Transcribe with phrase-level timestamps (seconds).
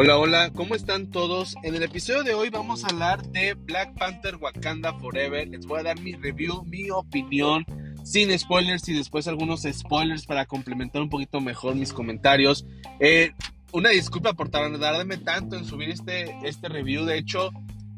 [0.00, 1.56] Hola, hola, ¿cómo están todos?
[1.64, 5.48] En el episodio de hoy vamos a hablar de Black Panther Wakanda Forever.
[5.48, 7.64] Les voy a dar mi review, mi opinión,
[8.04, 12.64] sin spoilers y después algunos spoilers para complementar un poquito mejor mis comentarios.
[13.00, 13.32] Eh,
[13.72, 17.04] una disculpa por tardarme tanto en subir este, este review.
[17.04, 17.50] De hecho,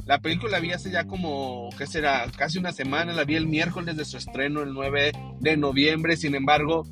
[0.06, 2.24] la película la vi hace ya como, ¿qué será?
[2.34, 3.12] Casi una semana.
[3.12, 6.16] La vi el miércoles de su estreno, el 9 de noviembre.
[6.16, 6.86] Sin embargo,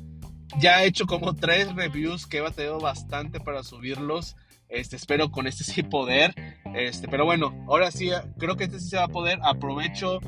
[0.59, 4.35] ya he hecho como tres reviews que he batallado bastante para subirlos.
[4.69, 6.33] Este, espero con este sí poder.
[6.75, 9.39] Este, pero bueno, ahora sí, creo que este sí se va a poder.
[9.41, 10.19] Aprovecho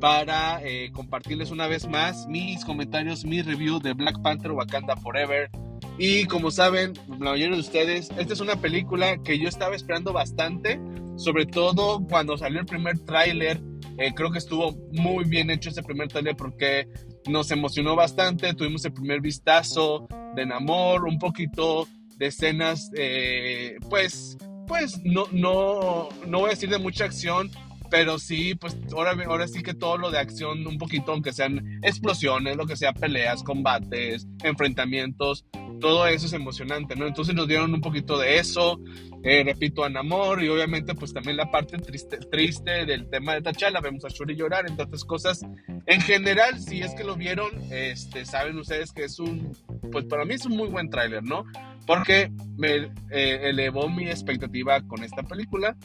[0.00, 5.50] para eh, compartirles una vez más mis comentarios, mi review de Black Panther Wakanda Forever.
[5.98, 10.14] Y como saben, la mayoría de ustedes, esta es una película que yo estaba esperando
[10.14, 10.80] bastante,
[11.16, 13.60] sobre todo cuando salió el primer tráiler.
[13.98, 16.88] Eh, creo que estuvo muy bien hecho ese primer tráiler porque
[17.28, 18.54] nos emocionó bastante.
[18.54, 21.86] Tuvimos el primer vistazo de Namor, un poquito
[22.20, 24.36] de escenas, eh, pues,
[24.68, 27.50] pues no, no, no voy a decir de mucha acción,
[27.90, 31.80] pero sí, pues ahora, ahora sí que todo lo de acción, un poquito, aunque sean
[31.82, 35.46] explosiones, lo que sea, peleas, combates, enfrentamientos,
[35.80, 37.06] todo eso es emocionante, ¿no?
[37.06, 38.78] Entonces nos dieron un poquito de eso,
[39.24, 43.40] eh, repito, a Namor y obviamente pues también la parte triste, triste del tema de
[43.40, 45.40] T'Challa, vemos a Shuri llorar, entre otras cosas.
[45.86, 49.56] En general, si es que lo vieron, este, saben ustedes que es un,
[49.90, 51.46] pues para mí es un muy buen tráiler, ¿no?
[51.86, 55.76] Porque me eh, elevó mi expectativa con esta película.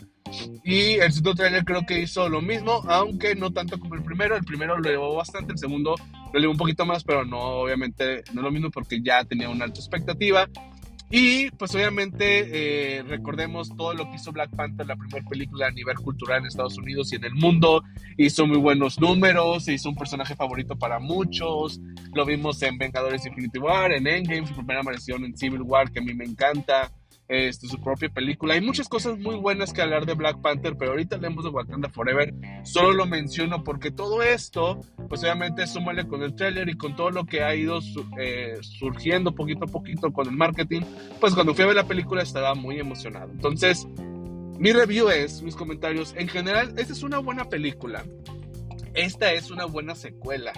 [0.64, 4.36] Y el segundo trailer creo que hizo lo mismo, aunque no tanto como el primero.
[4.36, 5.96] El primero lo elevó bastante, el segundo
[6.34, 9.66] lo elevó un poquito más, pero no, obviamente, no lo mismo porque ya tenía una
[9.66, 10.48] alta expectativa.
[11.10, 15.72] Y pues obviamente eh, recordemos todo lo que hizo Black Panther, la primera película a
[15.72, 17.84] nivel cultural en Estados Unidos y en el mundo.
[18.18, 21.80] Hizo muy buenos números, hizo un personaje favorito para muchos.
[22.14, 26.00] Lo vimos en Vengadores Infinity War, en Endgame, su primera aparición en Civil War, que
[26.00, 26.92] a mí me encanta
[27.28, 28.54] este, su propia película.
[28.54, 31.90] Hay muchas cosas muy buenas que hablar de Black Panther, pero ahorita hablemos de Wakanda
[31.90, 32.34] Forever.
[32.64, 34.80] Solo lo menciono porque todo esto,
[35.10, 37.80] pues obviamente súmale con el trailer y con todo lo que ha ido
[38.20, 40.82] eh, surgiendo poquito a poquito con el marketing.
[41.20, 43.32] Pues cuando fui a ver la película estaba muy emocionado.
[43.32, 43.88] Entonces,
[44.60, 48.06] mi review es, mis comentarios, en general, esta es una buena película.
[48.94, 50.54] Esta es una buena secuela.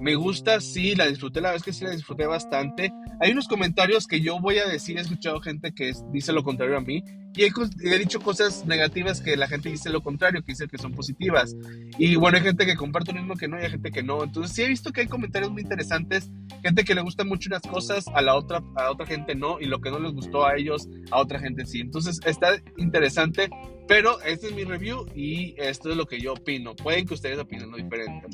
[0.00, 2.92] Me gusta, sí, la disfruté, la vez que sí la disfruté bastante.
[3.20, 6.76] Hay unos comentarios que yo voy a decir, he escuchado gente que dice lo contrario
[6.76, 7.02] a mí
[7.36, 10.92] y he, dicho cosas negativas que la gente dice lo contrario, que dice que son
[10.92, 11.54] positivas.
[11.98, 14.24] Y bueno, hay gente que comparte lo mismo que no y hay gente que no.
[14.24, 16.30] Entonces sí he visto que hay comentarios muy interesantes,
[16.62, 19.66] gente que le gusta mucho unas cosas, a la otra, a otra gente no, y
[19.66, 21.80] lo que no les gustó a ellos, a otra gente sí.
[21.80, 23.50] Entonces está interesante,
[23.86, 26.74] pero este es mi review y esto es lo que yo opino.
[26.74, 28.26] Pueden que ustedes opinen lo diferente.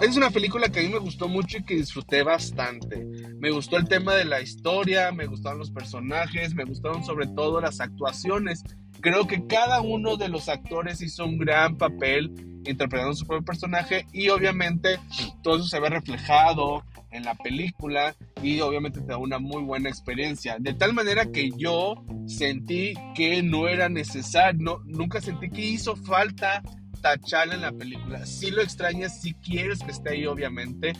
[0.00, 3.04] Es una película que a mí me gustó mucho y que disfruté bastante.
[3.38, 7.60] Me gustó el tema de la historia, me gustaron los personajes, me gustaron sobre todo
[7.60, 8.62] las actuaciones.
[9.00, 12.32] Creo que cada uno de los actores hizo un gran papel
[12.64, 14.98] interpretando su propio personaje y obviamente
[15.42, 19.88] todo eso se ve reflejado en la película y obviamente te da una muy buena
[19.88, 20.56] experiencia.
[20.58, 26.62] De tal manera que yo sentí que no era necesario, nunca sentí que hizo falta
[27.00, 28.26] T'Challa en la película.
[28.26, 30.92] Si lo extrañas, si quieres que esté ahí, obviamente.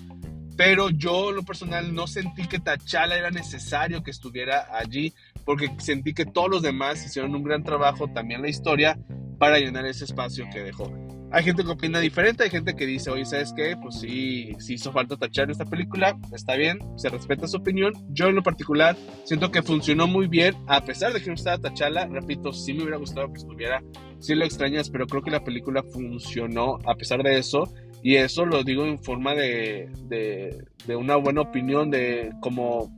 [0.56, 5.12] Pero yo, lo personal, no sentí que T'Challa era necesario que estuviera allí,
[5.44, 8.98] porque sentí que todos los demás hicieron un gran trabajo, también la historia,
[9.38, 11.07] para llenar ese espacio que dejó.
[11.30, 13.76] Hay gente que opina diferente, hay gente que dice, oye, ¿sabes qué?
[13.76, 17.92] Pues sí, sí hizo falta tachar esta película, está bien, se respeta su opinión.
[18.08, 21.58] Yo en lo particular siento que funcionó muy bien, a pesar de que no estaba
[21.58, 23.82] Tachala, repito, sí me hubiera gustado que estuviera,
[24.20, 27.70] sí lo extrañas, pero creo que la película funcionó a pesar de eso.
[28.02, 32.90] Y eso lo digo en forma de, de, una buena opinión, de como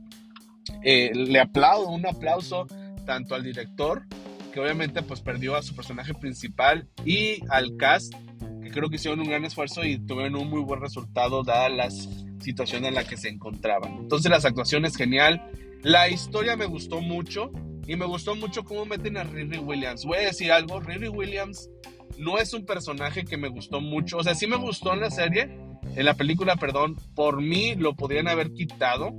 [0.83, 2.67] eh, le aplaudo, un aplauso
[3.05, 4.03] tanto al director
[4.51, 8.13] que obviamente pues perdió a su personaje principal y al cast,
[8.61, 11.89] que creo que hicieron un gran esfuerzo y tuvieron un muy buen resultado dada la
[11.89, 13.97] situación en la que se encontraban.
[13.99, 15.41] Entonces las actuaciones genial,
[15.83, 17.51] la historia me gustó mucho
[17.87, 20.05] y me gustó mucho cómo meten a Riri Williams.
[20.05, 21.69] Voy a decir algo, Riri Williams
[22.17, 25.09] no es un personaje que me gustó mucho, o sea, sí me gustó en la
[25.09, 25.57] serie,
[25.95, 29.11] en la película, perdón, por mí lo podrían haber quitado,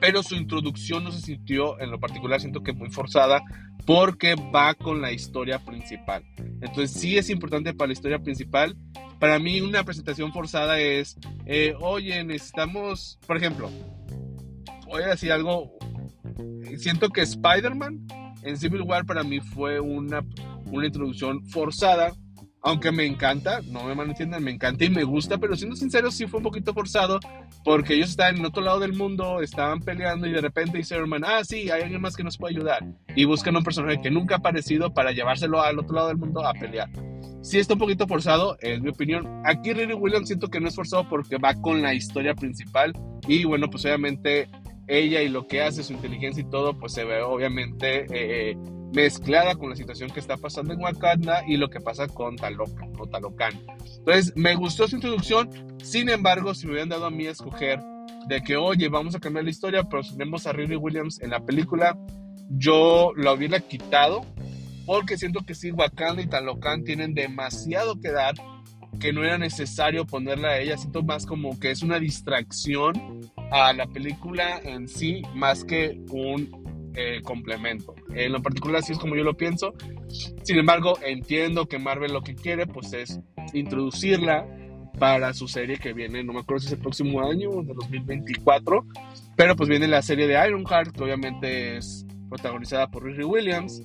[0.00, 3.42] pero su introducción no se sintió, en lo particular siento que muy forzada,
[3.86, 6.24] porque va con la historia principal.
[6.60, 8.76] Entonces sí es importante para la historia principal.
[9.18, 11.16] Para mí una presentación forzada es,
[11.46, 13.70] eh, oye, necesitamos, por ejemplo,
[14.86, 15.72] voy a decir algo,
[16.76, 18.06] siento que Spider-Man
[18.42, 20.24] en Civil War para mí fue una,
[20.66, 22.12] una introducción forzada
[22.62, 26.26] aunque me encanta, no me malentiendan, me encanta y me gusta, pero siendo sincero, sí
[26.26, 27.20] fue un poquito forzado,
[27.64, 31.24] porque ellos estaban en otro lado del mundo, estaban peleando y de repente dice Herman,
[31.24, 32.84] ah, sí, hay alguien más que nos puede ayudar.
[33.14, 36.44] Y buscan un personaje que nunca ha aparecido para llevárselo al otro lado del mundo
[36.44, 36.90] a pelear.
[37.42, 39.42] Sí está un poquito forzado, es mi opinión.
[39.44, 42.92] Aquí Riri Williams siento que no es forzado porque va con la historia principal
[43.26, 44.48] y bueno, pues obviamente
[44.88, 48.06] ella y lo que hace, su inteligencia y todo, pues se ve obviamente...
[48.10, 48.56] Eh,
[48.92, 53.60] mezclada con la situación que está pasando en Wakanda y lo que pasa con Talocan.
[53.98, 55.50] Entonces, me gustó su introducción,
[55.82, 57.80] sin embargo, si me hubieran dado a mí a escoger
[58.28, 61.40] de que, oye, vamos a cambiar la historia, pero tenemos a Riri Williams en la
[61.40, 61.96] película,
[62.50, 64.24] yo lo hubiera quitado,
[64.86, 68.34] porque siento que sí, Wakanda y Talocan tienen demasiado que dar,
[69.00, 72.92] que no era necesario ponerla a ella, siento más como que es una distracción
[73.50, 77.94] a la película en sí, más que un eh, complemento.
[78.14, 79.74] En lo particular, así es como yo lo pienso.
[80.42, 83.20] Sin embargo, entiendo que Marvel lo que quiere, pues es
[83.52, 84.46] introducirla
[84.98, 88.84] para su serie que viene, no me acuerdo si es el próximo año, de 2024,
[89.36, 93.82] pero pues viene la serie de Ironheart, que obviamente es protagonizada por Riri Williams,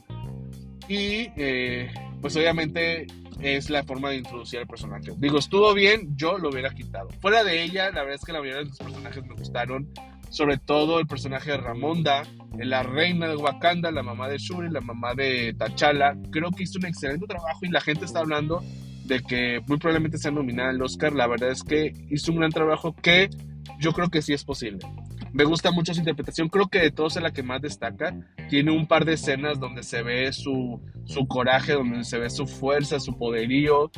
[0.88, 1.92] y eh,
[2.22, 3.06] pues obviamente
[3.40, 5.12] es la forma de introducir al personaje.
[5.18, 7.10] Digo, estuvo bien, yo lo hubiera quitado.
[7.22, 9.90] Fuera de ella, la verdad es que la mayoría de los personajes me gustaron
[10.34, 12.24] sobre todo el personaje de Ramonda,
[12.58, 16.18] la reina de Wakanda, la mamá de Shuri, la mamá de T'Challa.
[16.32, 18.64] Creo que hizo un excelente trabajo y la gente está hablando
[19.06, 21.14] de que muy probablemente sea nominada al Oscar.
[21.14, 23.30] La verdad es que hizo un gran trabajo que
[23.80, 24.80] yo creo que sí es posible.
[25.34, 28.16] Me gusta mucho su interpretación, creo que de todos es la que más destaca.
[28.50, 32.46] Tiene un par de escenas donde se ve su, su coraje, donde se ve su
[32.46, 33.90] fuerza, su poderío.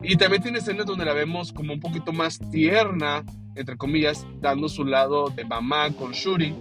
[0.00, 3.24] Y también tiene escenas donde la vemos como un poquito más tierna,
[3.56, 6.54] entre comillas, dando su lado de mamá con Shuri,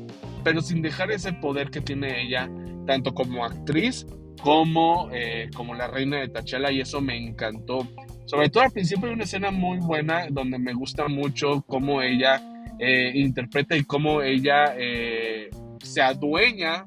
[0.44, 2.50] pero sin dejar ese poder que tiene ella,
[2.88, 4.07] tanto como actriz
[4.41, 7.88] como, eh, como la reina de T'Challa, y eso me encantó.
[8.25, 12.41] Sobre todo al principio hay una escena muy buena donde me gusta mucho cómo ella
[12.79, 15.49] eh, interpreta y cómo ella eh,
[15.81, 16.85] se adueña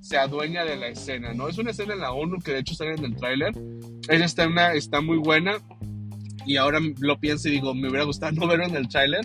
[0.00, 1.48] se adueña de la escena, ¿no?
[1.48, 3.52] Es una escena en la ONU que de hecho sale en el tráiler.
[4.08, 5.58] Esa está, está muy buena
[6.44, 9.24] y ahora lo pienso y digo, me hubiera gustado no verlo en el tráiler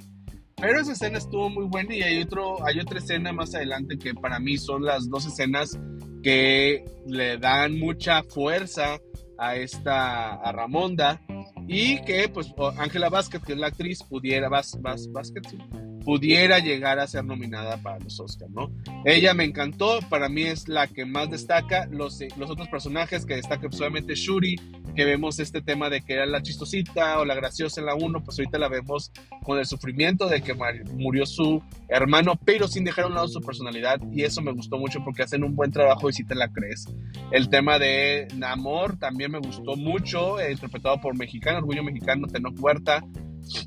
[0.59, 4.15] pero esa escena estuvo muy buena y hay, otro, hay otra escena más adelante que
[4.15, 5.79] para mí son las dos escenas
[6.23, 8.97] que le dan mucha fuerza
[9.37, 11.21] a esta a Ramonda
[11.67, 14.81] y que pues Ángela Vázquez que es la actriz pudiera Vázquez,
[15.11, 15.43] Vázquez
[16.07, 18.71] pudiera llegar a ser nominada para los Oscars, ¿no?
[19.03, 21.85] Ella me encantó, para mí es la que más destaca.
[21.91, 24.55] Los, los otros personajes que destacan, pues obviamente Shuri,
[24.95, 28.23] que vemos este tema de que era la chistosita o la graciosa en la 1,
[28.23, 29.11] pues ahorita la vemos
[29.43, 30.55] con el sufrimiento de que
[30.93, 34.77] murió su hermano, pero sin dejar a un lado su personalidad, y eso me gustó
[34.77, 36.85] mucho porque hacen un buen trabajo y si te la crees.
[37.31, 42.55] El tema de Namor también me gustó mucho, eh, interpretado por mexicano, Orgullo Mexicano, Tenoch
[42.57, 43.03] Huerta.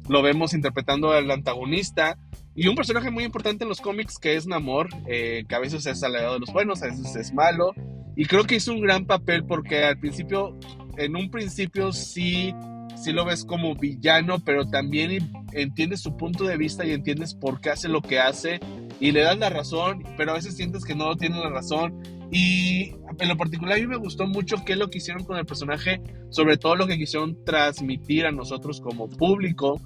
[0.08, 2.16] Lo vemos interpretando al antagonista
[2.55, 5.87] y un personaje muy importante en los cómics que es Namor, eh, que a veces
[5.87, 7.73] es aliado de los buenos, a veces es malo.
[8.17, 10.58] Y creo que hizo un gran papel porque al principio,
[10.97, 12.52] en un principio sí,
[12.97, 17.61] sí lo ves como villano, pero también entiendes su punto de vista y entiendes por
[17.61, 18.61] qué hace lo que hace
[18.99, 22.03] y le das la razón, pero a veces sientes que no tiene la razón.
[22.31, 25.47] Y en lo particular a mí me gustó mucho qué lo que hicieron con el
[25.47, 26.00] personaje,
[26.31, 29.81] sobre todo lo que quisieron transmitir a nosotros como público.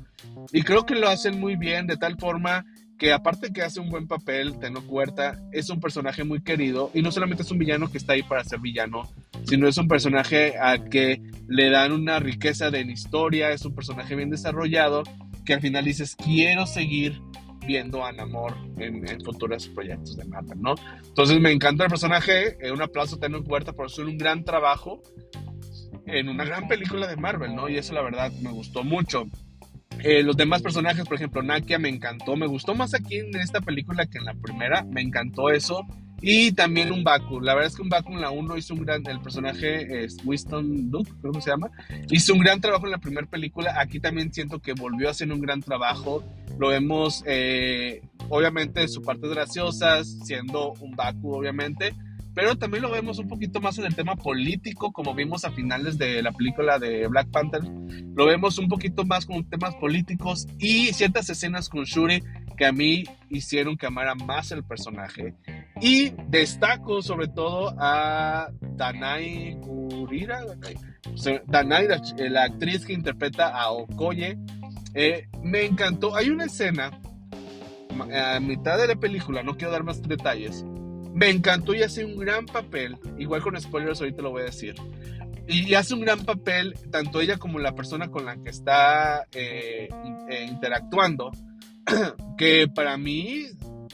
[0.52, 2.64] Y creo que lo hacen muy bien, de tal forma
[2.98, 6.90] que aparte que hace un buen papel, Teno Huerta es un personaje muy querido.
[6.94, 9.08] Y no solamente es un villano que está ahí para ser villano,
[9.44, 14.14] sino es un personaje al que le dan una riqueza de historia, es un personaje
[14.14, 15.02] bien desarrollado
[15.44, 17.20] que al final dices, quiero seguir
[17.66, 20.74] viendo a Namor en, en futuros proyectos de Marvel, ¿no?
[21.06, 24.44] Entonces me encanta el personaje, eh, un aplauso a Teno Huerta por hacer un gran
[24.44, 25.02] trabajo
[26.06, 27.68] en una gran película de Marvel, ¿no?
[27.68, 29.26] Y eso la verdad me gustó mucho.
[30.02, 33.60] Eh, los demás personajes, por ejemplo, Nakia me encantó, me gustó más aquí en esta
[33.60, 35.86] película que en la primera, me encantó eso.
[36.20, 38.84] Y también un Baku, la verdad es que un Baku en la 1 hizo un
[38.84, 41.70] gran, el personaje es Winston Duke, creo que se llama,
[42.10, 45.30] hizo un gran trabajo en la primera película, aquí también siento que volvió a hacer
[45.30, 46.24] un gran trabajo,
[46.58, 51.94] lo vemos eh, obviamente su parte graciosas, siendo un Baku obviamente,
[52.34, 55.98] pero también lo vemos un poquito más en el tema político, como vimos a finales
[55.98, 57.62] de la película de Black Panther.
[58.16, 62.22] Lo vemos un poquito más con temas políticos y ciertas escenas con Shuri
[62.56, 65.34] que a mí hicieron que amara más el personaje.
[65.80, 70.40] Y destaco sobre todo a Danai Gurira,
[71.46, 74.38] Danai, la, actriz que interpreta a Okoye.
[74.94, 76.16] Eh, me encantó.
[76.16, 76.98] Hay una escena
[78.12, 80.64] a mitad de la película, no quiero dar más detalles,
[81.14, 84.74] me encantó y hace un gran papel, igual con spoilers ahorita lo voy a decir,
[85.46, 89.88] y hace un gran papel, tanto ella como la persona con la que está eh,
[90.28, 91.30] eh, interactuando,
[92.38, 93.46] que para mí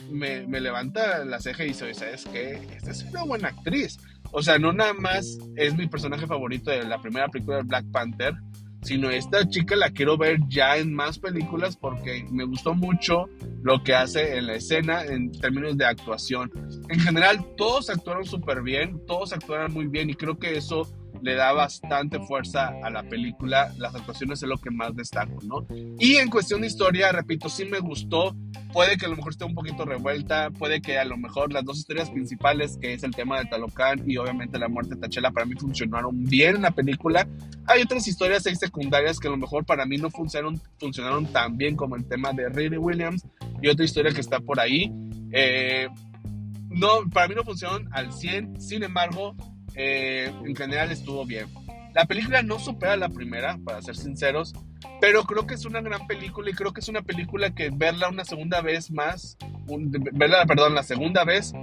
[0.09, 2.59] me, levanta la ceja y dice, ¿sabes qué?
[2.87, 3.99] Es una buena actriz.
[4.31, 7.85] O sea, no nada más es mi personaje favorito de la primera película de Black
[7.91, 8.33] Panther,
[8.81, 13.29] sino esta chica la quiero ver ya en más películas porque me gustó mucho
[13.61, 16.51] lo que hace en la escena en términos de actuación.
[16.89, 20.87] En general, todos actuaron súper bien, todos actuaron muy bien y creo que eso
[21.21, 23.73] le da bastante fuerza a la película.
[23.77, 25.65] Las actuaciones es lo que más destaco, ¿no?
[25.99, 28.35] Y en cuestión de historia, repito, sí me gustó.
[28.73, 31.65] Puede que a lo mejor esté un poquito revuelta, puede que a lo mejor las
[31.65, 35.31] dos historias principales, que es el tema de Talocan y obviamente la muerte de Tachela,
[35.31, 37.27] para mí funcionaron bien en la película.
[37.67, 41.75] Hay otras historias secundarias que a lo mejor para mí no funcionaron, funcionaron tan bien
[41.75, 43.25] como el tema de Riri Williams
[43.61, 44.91] y otra historia que está por ahí.
[45.33, 45.87] Eh,
[46.69, 49.35] no, para mí no funcionaron al 100, sin embargo,
[49.75, 51.47] eh, en general estuvo bien.
[51.93, 54.53] La película no supera la primera, para ser sinceros,
[55.01, 58.09] pero creo que es una gran película y creo que es una película que verla
[58.09, 59.37] una segunda vez más,
[60.13, 61.53] verla, perdón, la segunda vez,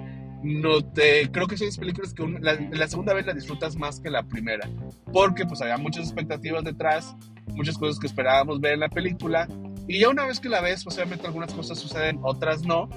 [0.43, 4.23] no te, creo que son películas que la, segunda vez la disfrutas más que la
[4.23, 4.69] primera,
[5.13, 7.17] porque pues había muchas expectativas detrás,
[7.55, 9.49] muchas cosas que esperábamos ver en la película,
[9.87, 12.89] y ya una vez que la ves, pues obviamente algunas cosas suceden, otras no,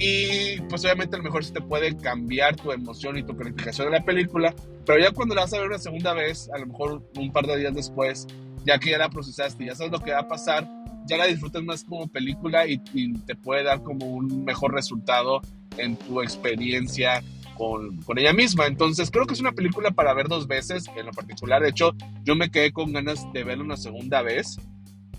[0.00, 3.90] y pues obviamente a lo mejor sí te puede cambiar tu emoción y tu calificación
[3.90, 4.54] de la película,
[4.86, 7.46] pero ya cuando la vas a ver una segunda vez, a lo mejor un par
[7.46, 8.26] de días después,
[8.64, 10.66] ya que ya la procesaste y ya sabes lo que va a pasar,
[11.06, 12.78] ya la disfrutas más como película y,
[13.26, 15.42] te puede dar como un mejor resultado
[15.76, 17.22] en tu experiencia
[17.58, 18.66] con, con, ella misma.
[18.66, 21.60] Entonces creo que es una película para ver dos veces, en lo particular.
[21.60, 24.56] De hecho, yo me quedé con ganas de verla una segunda vez.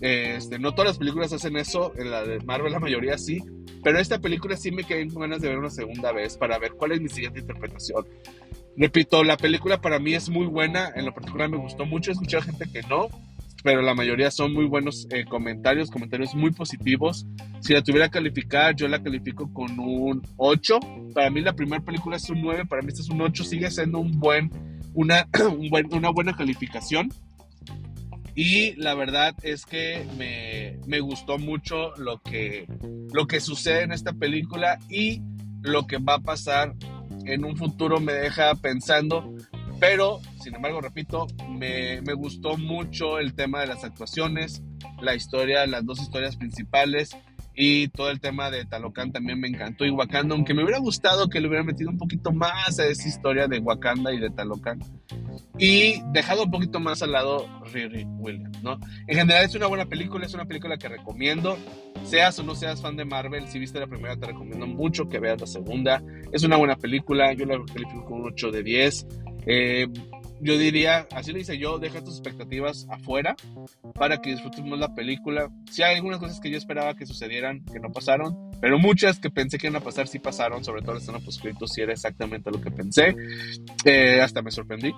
[0.01, 3.39] Este, no todas las películas hacen eso, en la de Marvel la mayoría sí,
[3.83, 6.71] pero esta película sí me quedé con ganas de ver una segunda vez para ver
[6.73, 8.05] cuál es mi siguiente interpretación.
[8.77, 12.37] Repito, la película para mí es muy buena, en lo particular me gustó mucho, escuché
[12.37, 13.09] a gente que no,
[13.63, 17.27] pero la mayoría son muy buenos eh, comentarios, comentarios muy positivos.
[17.59, 20.79] Si la tuviera que calificar, yo la califico con un 8.
[21.13, 23.69] Para mí la primera película es un 9, para mí esta es un 8, sigue
[23.69, 24.49] siendo un buen,
[24.93, 25.27] una,
[25.57, 27.09] un buen, una buena calificación.
[28.35, 32.65] Y la verdad es que me, me, gustó mucho lo que,
[33.11, 35.21] lo que sucede en esta película y
[35.61, 36.73] lo que va a pasar
[37.25, 39.33] en un futuro me deja pensando.
[39.79, 44.61] Pero, sin embargo, repito, me, me gustó mucho el tema de las actuaciones,
[45.01, 47.17] la historia, las dos historias principales
[47.63, 49.85] y todo el tema de Talocan también me encantó.
[49.85, 53.07] Y Wakanda, aunque me hubiera gustado que le hubiera metido un poquito más a esa
[53.07, 54.79] historia de Wakanda y de Talocan.
[55.59, 58.79] Y dejado un poquito más al lado Riri Williams, ¿no?
[59.05, 61.55] En general es una buena película, es una película que recomiendo.
[62.03, 65.19] Seas o no seas fan de Marvel, si viste la primera te recomiendo mucho que
[65.19, 66.01] veas la segunda.
[66.31, 69.07] Es una buena película, yo la califico con un 8 de 10.
[69.45, 69.87] Eh,
[70.41, 73.35] yo diría, así le hice yo, deja tus expectativas afuera
[73.93, 75.49] para que disfrutemos la película.
[75.69, 79.29] Si hay algunas cosas que yo esperaba que sucedieran, que no pasaron, pero muchas que
[79.29, 82.51] pensé que iban a pasar sí pasaron, sobre todo la escena poscrito, si era exactamente
[82.51, 83.15] lo que pensé.
[83.85, 84.93] Eh, hasta me sorprendí.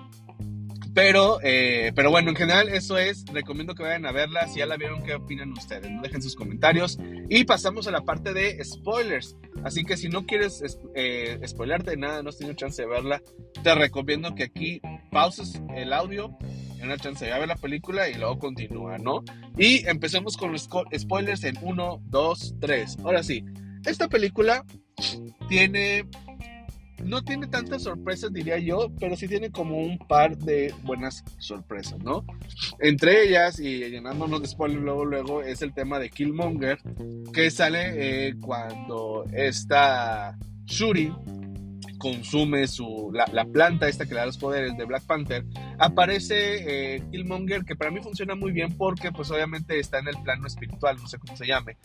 [0.94, 4.68] Pero, eh, pero bueno, en general eso es, recomiendo que vayan a verla, si ya
[4.68, 5.90] la vieron, ¿qué opinan ustedes?
[6.02, 9.36] Dejen sus comentarios y pasamos a la parte de spoilers.
[9.64, 10.62] Así que si no quieres
[10.94, 13.22] eh, spoilarte nada, no has tenido chance de verla,
[13.64, 14.82] te recomiendo que aquí
[15.12, 16.38] pauses el audio,
[16.78, 19.24] en una chance de ver la película y luego continúa, ¿no?
[19.58, 22.98] Y empecemos con los spoilers en 1, 2, 3.
[23.04, 23.44] Ahora sí,
[23.86, 24.66] esta película
[25.48, 26.06] tiene
[27.04, 32.00] no tiene tantas sorpresas, diría yo, pero sí tiene como un par de buenas sorpresas,
[32.00, 32.26] ¿no?
[32.80, 36.80] Entre ellas, y llenándonos de spoiler luego, luego, es el tema de Killmonger,
[37.34, 41.12] que sale eh, cuando esta Shuri
[41.98, 45.46] consume su, la, planta esta que le da los poderes de Black Panther,
[45.80, 50.22] aparece eh, Killmonger, que para mí funciona muy bien porque pues obviamente está en el
[50.22, 51.78] plano espiritual, no sé cómo se llame,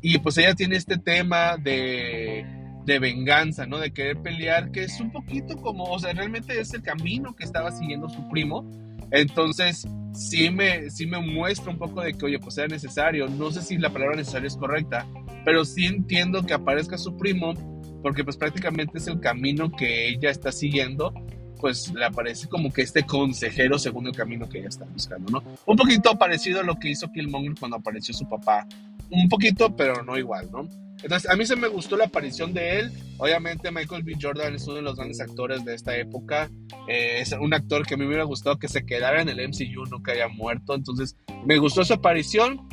[0.00, 3.78] y pues ella tiene este tema de de venganza, ¿no?
[3.78, 7.44] De querer pelear, que es un poquito como, o sea, realmente es el camino que
[7.44, 8.64] estaba siguiendo su primo.
[9.10, 13.28] Entonces, sí me, sí me muestra un poco de que, oye, pues era necesario.
[13.28, 15.04] No sé si la palabra necesario es correcta,
[15.44, 17.54] pero sí entiendo que aparezca su primo,
[18.02, 21.12] porque pues prácticamente es el camino que ella está siguiendo
[21.58, 25.42] pues le aparece como que este consejero según el camino que ella está buscando, ¿no?
[25.64, 28.66] Un poquito parecido a lo que hizo Killmonger cuando apareció su papá.
[29.10, 30.68] Un poquito, pero no igual, ¿no?
[31.06, 32.92] Entonces, a mí se me gustó la aparición de él.
[33.18, 34.16] Obviamente, Michael B.
[34.20, 36.50] Jordan es uno de los grandes actores de esta época.
[36.88, 39.38] Eh, es un actor que a mí me hubiera gustado que se quedara en el
[39.38, 40.74] MCU, no que haya muerto.
[40.74, 42.68] Entonces, me gustó su aparición.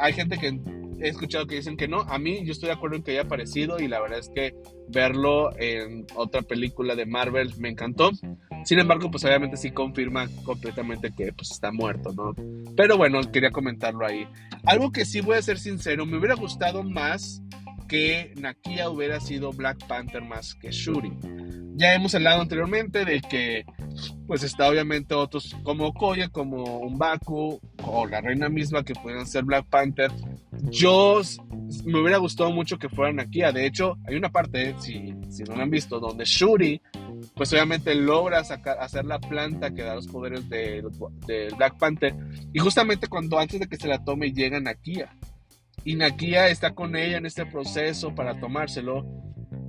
[0.00, 0.58] Hay gente que
[1.00, 2.00] he escuchado que dicen que no.
[2.00, 4.52] A mí yo estoy de acuerdo en que haya aparecido y la verdad es que
[4.88, 8.10] verlo en otra película de Marvel me encantó.
[8.64, 12.34] Sin embargo, pues obviamente sí confirma completamente que pues está muerto, ¿no?
[12.76, 14.26] Pero bueno, quería comentarlo ahí.
[14.64, 17.42] Algo que sí voy a ser sincero, me hubiera gustado más
[17.86, 21.12] que Nakia hubiera sido Black Panther más que Shuri.
[21.76, 23.64] Ya hemos hablado anteriormente de que
[24.26, 29.44] pues está obviamente otros como Koya, como Umbaku o la reina misma que pudieran ser
[29.44, 30.10] Black Panther.
[30.70, 31.20] Yo
[31.84, 33.52] me hubiera gustado mucho que fueran Nakia.
[33.52, 36.80] De hecho, hay una parte, si, si no lo han visto, donde Shuri
[37.34, 40.82] pues obviamente logra sacar, hacer la planta que da los poderes de,
[41.56, 42.14] Black Panther.
[42.52, 45.14] Y justamente cuando antes de que se la tome llega Nakia.
[45.86, 49.06] Y Nakia está con ella en este proceso para tomárselo.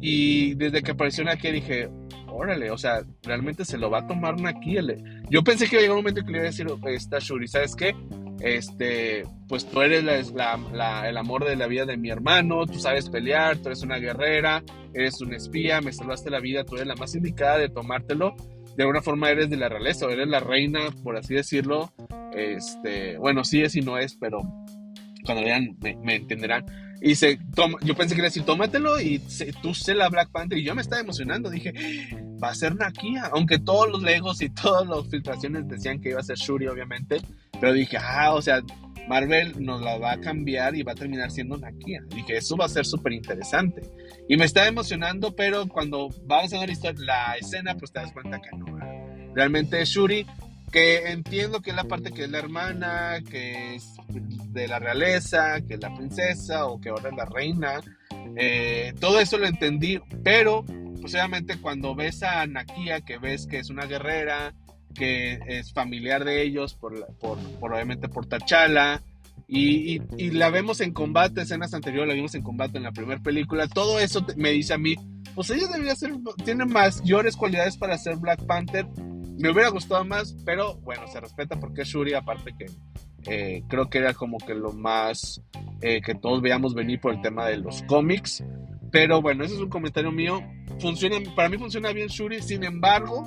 [0.02, 1.90] Y desde que apareció Nakia dije,
[2.28, 4.82] órale, o sea, realmente se lo va a tomar Nakia.
[5.30, 7.96] Yo pensé que llegar un momento que le iba a decir, esta Shuri, ¿sabes qué?
[8.40, 13.12] Este, pues tú eres la, el amor de la vida de mi hermano, tú sabes
[13.12, 14.64] pelear, tú eres una guerrera,
[14.96, 18.36] eres un espía, me salvaste la vida, tú eres la más indicada de tomártelo.
[18.76, 21.94] De alguna forma eres de la realeza, o eres la reina, por así decirlo.
[22.34, 24.42] Este, bueno, sí es y no es, pero
[25.28, 26.66] cuando vean me, entenderán.
[27.00, 29.22] Y se toma, yo pensé que era decir, tómatelo y
[29.62, 30.58] tú sé la Black Panther.
[30.58, 31.52] Y yo me estaba emocionando.
[31.52, 31.72] Dije,
[32.42, 33.30] va a ser Nakia.
[33.34, 37.22] Aunque todos los legos y todas las filtraciones decían que iba a ser Shuri, obviamente.
[37.60, 38.64] Pero dije, ah, o sea,
[39.08, 42.02] Marvel nos la va a cambiar y va a terminar siendo Nakia.
[42.16, 43.84] Dije, eso va a ser súper interesante.
[44.28, 48.42] Y me estaba emocionando, pero cuando vamos a ver la escena, pues te das cuenta
[48.42, 48.66] que no.
[49.36, 50.26] Realmente Shuri
[50.72, 53.96] que entiendo que es la parte que es la hermana, que es
[54.50, 57.82] de la realeza, que es la princesa o que ahora es la reina.
[58.36, 60.66] Eh, todo eso lo entendí, pero
[61.02, 64.54] pues obviamente cuando ves a Nakia, que ves que es una guerrera,
[64.94, 69.02] que es familiar de ellos, por, por, obviamente por T'Challa,
[69.48, 73.22] y, y, la vemos en combate, escenas anteriores la vimos en combate en la primera
[73.22, 74.96] película, todo eso me dice a mí,
[75.36, 76.12] pues ella debería ser,
[76.44, 78.86] tiene mayores cualidades para ser Black Panther,
[79.38, 82.66] me hubiera gustado más, pero bueno, se respeta porque es Shuri, aparte que
[83.26, 85.42] eh, creo que era como que lo más
[85.82, 88.44] eh, que todos veíamos venir por el tema de los cómics.
[88.92, 90.42] Pero bueno, ese es un comentario mío.
[90.80, 93.24] Funciona, para mí funciona bien Shuri, sin embargo,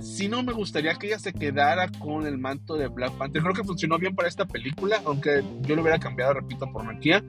[0.00, 3.42] si no me gustaría que ella se quedara con el manto de Black Panther.
[3.42, 7.24] Creo que funcionó bien para esta película, aunque yo lo hubiera cambiado, repito, por Nakia.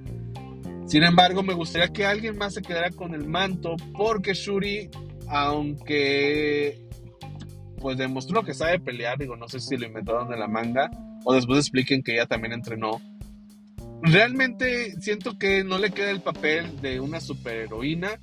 [0.88, 4.90] Sin embargo, me gustaría que alguien más se quedara con el manto, porque Shuri,
[5.28, 6.89] aunque
[7.80, 10.90] pues demostró que sabe pelear, digo, no sé si lo inventaron de la manga
[11.24, 13.02] o después expliquen que ella también entrenó.
[14.02, 18.20] Realmente siento que no le queda el papel de una superheroína.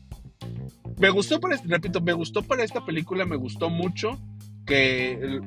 [0.98, 4.18] Me gustó para, repito, me gustó para esta película, me gustó mucho
[4.66, 5.40] que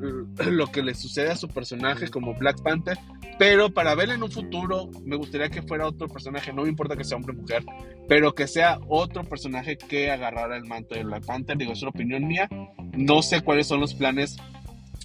[0.49, 2.97] lo que le sucede a su personaje como Black Panther,
[3.37, 6.95] pero para verla en un futuro me gustaría que fuera otro personaje, no me importa
[6.95, 7.63] que sea hombre o mujer,
[8.07, 11.89] pero que sea otro personaje que agarrara el manto de Black Panther, digo, es una
[11.89, 12.47] opinión mía,
[12.99, 14.37] no sé cuáles son los planes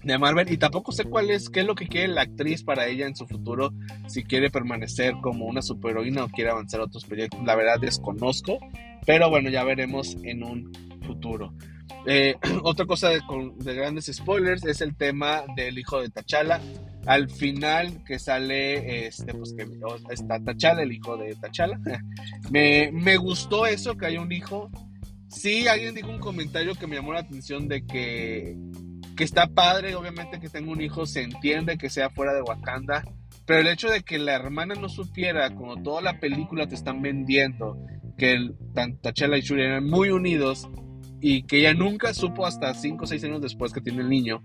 [0.02, 2.86] de Marvel y tampoco sé cuál es, qué es lo que quiere la actriz para
[2.86, 3.72] ella en su futuro,
[4.08, 8.58] si quiere permanecer como una superheroína o quiere avanzar a otros proyectos, la verdad desconozco,
[9.06, 10.72] pero bueno, ya veremos en un
[11.06, 11.54] futuro.
[12.06, 13.20] Eh, otra cosa de,
[13.58, 16.60] de, grandes spoilers es el tema del hijo de T'Challa.
[17.06, 19.66] Al final que sale, este, pues que
[20.10, 21.78] está T'Challa, el hijo de T'Challa.
[22.50, 24.70] me, me gustó eso, que hay un hijo.
[25.34, 28.56] Sí, alguien dijo un comentario que me llamó la atención de que,
[29.16, 33.04] que está padre, obviamente que tenga un hijo, se entiende que sea fuera de Wakanda,
[33.44, 37.02] pero el hecho de que la hermana no supiera, como toda la película te están
[37.02, 37.76] vendiendo,
[38.16, 38.54] que el,
[39.02, 40.68] T'Challa y Shuri eran muy unidos,
[41.20, 44.42] y que ella nunca supo hasta 5 o 6 años después que tiene el niño,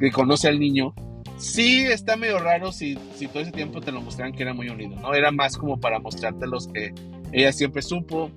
[0.00, 0.94] que conoce al niño,
[1.36, 4.68] sí está medio raro si, si todo ese tiempo te lo mostraran que era muy
[4.68, 5.14] unido, ¿no?
[5.14, 6.94] Era más como para mostrarte los que
[7.32, 8.30] ella siempre supo.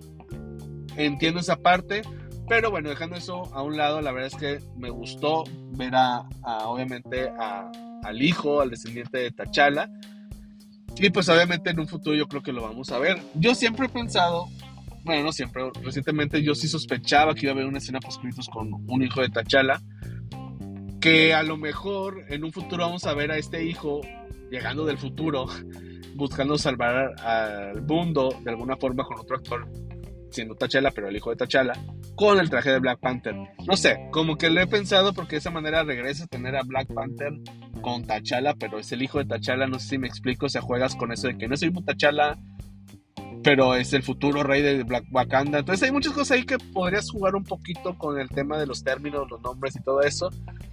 [0.97, 2.01] Entiendo esa parte,
[2.47, 6.27] pero bueno, dejando eso a un lado, la verdad es que me gustó ver a,
[6.65, 7.29] obviamente,
[8.03, 9.89] al hijo, al descendiente de Tachala.
[10.97, 13.19] Y pues obviamente en un futuro yo creo que lo vamos a ver.
[13.33, 14.47] Yo siempre he pensado
[15.05, 18.73] bueno, no siempre, recientemente yo sí sospechaba que iba a haber una escena post con
[18.73, 19.79] un hijo de Tachala,
[20.99, 24.01] que a lo mejor en un futuro vamos a ver a este hijo
[24.49, 25.45] llegando del futuro,
[26.15, 29.67] buscando salvar al mundo de alguna forma con otro actor,
[30.35, 31.73] siendo Tachala, pero el hijo de Tachala,
[32.15, 33.35] con el traje de Black Panther.
[33.65, 36.63] No sé, como que lo he pensado porque de esa manera regresa a tener a
[36.63, 37.31] Black Panther
[37.81, 40.61] con Tachala, pero es el hijo de Tachala, no sé si me explico, o sea,
[40.61, 42.37] juegas con eso de que no mismo Tachala
[43.45, 45.59] pero es el futuro rey de Black Wakanda.
[45.59, 48.83] Entonces hay muchas cosas ahí que podrías jugar un poquito con el tema de los
[48.83, 50.31] términos, los nombres y todo eso.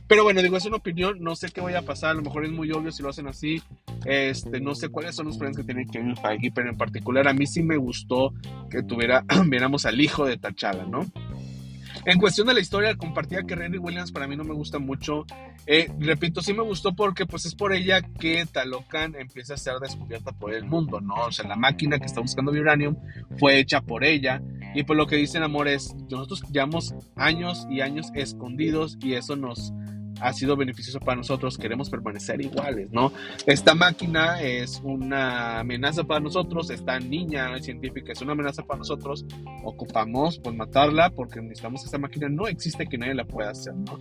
[0.09, 2.47] Pero bueno, digo, es una opinión, no sé qué vaya a pasar, a lo mejor
[2.47, 3.63] es muy obvio si lo hacen así.
[4.07, 7.35] Este, no sé cuáles son los planes que tiene Kevin Feige, pero en particular a
[7.35, 8.33] mí sí me gustó
[8.71, 11.05] que tuviera, viéramos al hijo de T'Challa, ¿no?
[12.05, 15.25] En cuestión de la historia, compartía que Renny Williams para mí no me gusta mucho.
[15.67, 19.75] Eh, repito, sí me gustó porque pues es por ella que Talocan empieza a ser
[19.81, 21.15] descubierta por el mundo, ¿no?
[21.15, 22.97] O sea, la máquina que está buscando Vibranium
[23.39, 24.43] fue hecha por ella.
[24.75, 29.37] Y por lo que dicen amor es, nosotros llevamos años y años escondidos y eso
[29.37, 29.73] nos
[30.23, 33.13] ha sido beneficioso para nosotros, queremos permanecer iguales, ¿no?
[33.47, 39.27] Esta máquina es una amenaza para nosotros, esta niña científica es una amenaza para nosotros,
[39.65, 43.75] ocupamos pues matarla porque necesitamos que esta máquina no existe que nadie la pueda hacer,
[43.75, 43.99] ¿no?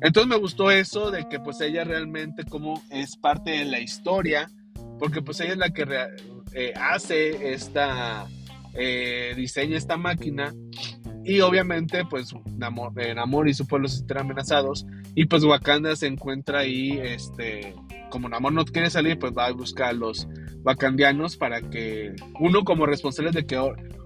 [0.00, 4.50] Entonces me gustó eso de que pues ella realmente como es parte de la historia,
[4.98, 5.86] porque pues ella es la que
[6.54, 8.26] eh, hace esta,
[8.74, 10.54] eh, diseña esta máquina
[11.28, 14.86] y obviamente, pues Namor, Namor y su pueblo se están amenazados.
[15.14, 17.74] Y pues Wakanda se encuentra ahí, este,
[18.08, 20.26] como Namor no quiere salir, pues va a buscar a los
[20.64, 23.60] wakandianos para que, uno como responsables de que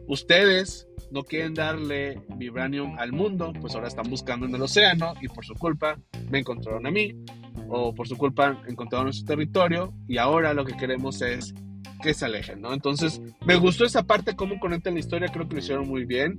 [0.08, 5.28] ustedes no quieren darle vibranium al mundo, pues ahora están buscando en el océano y
[5.28, 7.14] por su culpa me encontraron a mí,
[7.68, 11.54] o por su culpa encontraron nuestro territorio y ahora lo que queremos es
[12.02, 12.72] que se alejen, ¿no?
[12.72, 16.38] Entonces, me gustó esa parte, cómo conectan la historia, creo que lo hicieron muy bien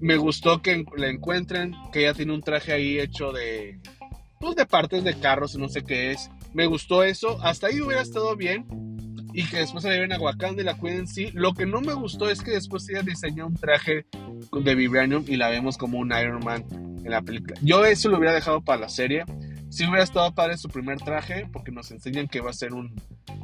[0.00, 3.80] me gustó que la encuentren, que ella tiene un traje ahí hecho de,
[4.40, 6.30] pues de partes de carros, no sé qué es.
[6.54, 8.66] Me gustó eso, hasta ahí hubiera estado bien.
[9.34, 11.30] Y que después se la lleven a Wakanda y la cuiden sí.
[11.32, 14.06] Lo que no me gustó es que después ella diseñó un traje
[14.52, 16.64] de Vibranium y la vemos como un Iron Man
[17.04, 17.56] en la película.
[17.62, 19.24] Yo eso lo hubiera dejado para la serie.
[19.68, 22.94] Si hubiera estado padre su primer traje, porque nos enseñan que va a ser un,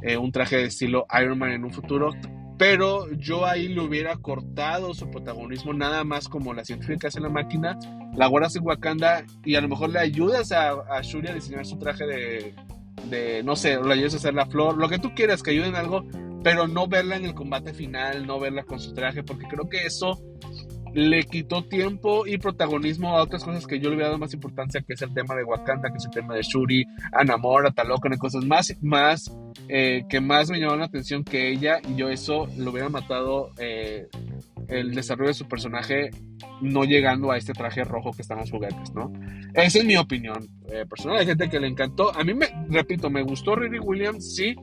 [0.01, 2.11] eh, un traje de estilo Iron Man en un futuro
[2.57, 7.29] pero yo ahí le hubiera cortado su protagonismo nada más como la científica hace la
[7.29, 7.77] máquina,
[8.15, 11.77] la guardas en Wakanda y a lo mejor le ayudas a, Shuri a diseñar su
[11.77, 12.55] traje de,
[13.09, 15.75] de, no sé, le ayudas a hacer la flor, lo que tú quieras, que ayuden
[15.75, 16.05] algo,
[16.43, 19.85] pero no verla en el combate final, no verla con su traje, porque creo que
[19.85, 20.21] eso
[20.95, 24.81] le quitó tiempo y protagonismo a otras cosas que yo le hubiera dado más importancia,
[24.81, 28.17] que es el tema de Wakanda, que es el tema de Shuri, Anamor, Atalocan y
[28.17, 29.29] cosas más, más
[29.67, 33.51] eh, que más me llamaron la atención que ella, y yo eso lo hubiera matado
[33.59, 34.07] eh,
[34.69, 36.11] el desarrollo de su personaje
[36.61, 39.11] no llegando a este traje rojo que están los juguetes, ¿no?
[39.53, 41.17] Esa es mi opinión eh, personal.
[41.17, 42.15] Hay gente que le encantó.
[42.15, 44.55] A mí, me, repito, me gustó Riri Williams, sí,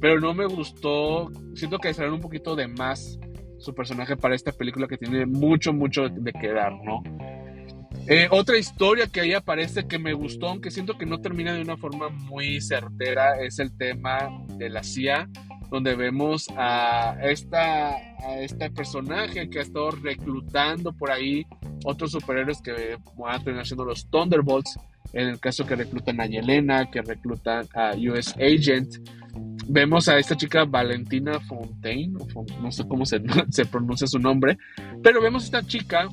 [0.00, 1.30] pero no me gustó.
[1.54, 3.18] Siento que salió un poquito de más
[3.58, 7.02] su personaje para esta película que tiene mucho, mucho de qué dar, ¿no?
[8.06, 11.60] Eh, otra historia que ahí aparece que me gustó, aunque siento que no termina de
[11.60, 15.28] una forma muy certera, es el tema de la CIA,
[15.70, 21.44] donde vemos a, esta, a este personaje que ha estado reclutando por ahí
[21.84, 24.78] otros superhéroes que van a terminar siendo los Thunderbolts,
[25.12, 29.06] en el caso que reclutan a Yelena, que reclutan a US Agent,
[29.68, 32.18] vemos a esta chica Valentina Fontaine,
[32.60, 34.58] no sé cómo se, se, pronuncia su nombre,
[35.02, 36.08] pero vemos a esta chica,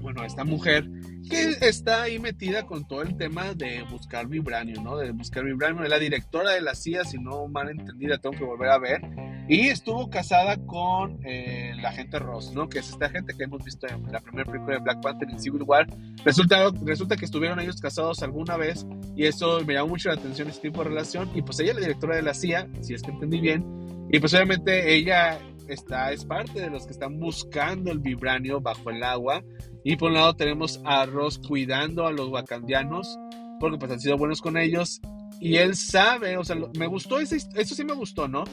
[0.00, 0.88] bueno, esta mujer
[1.28, 4.96] que está ahí metida con todo el tema de buscar vibranio, ¿no?
[4.96, 5.84] De buscar vibranio.
[5.84, 9.00] Es la directora de la CIA, si no mal entendida, tengo que volver a ver.
[9.48, 12.68] Y estuvo casada con eh, la agente Ross, ¿no?
[12.68, 15.40] Que es esta gente que hemos visto en la primera película de Black Panther en
[15.40, 15.86] Civil War.
[16.24, 18.86] Resulta, resulta que estuvieron ellos casados alguna vez
[19.16, 21.30] y eso me llamó mucho la atención, este tipo de relación.
[21.34, 23.64] Y pues ella es la directora de la CIA, si es que entendí bien.
[24.12, 28.90] Y pues obviamente ella está, es parte de los que están buscando el vibranio bajo
[28.90, 29.42] el agua
[29.84, 33.18] y por un lado tenemos a Ross cuidando a los wakandianos,
[33.58, 35.00] porque pues han sido buenos con ellos.
[35.40, 38.44] Y él sabe, o sea, me gustó, ese, eso sí me gustó, ¿no?